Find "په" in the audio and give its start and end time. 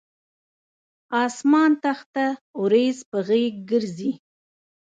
3.09-3.17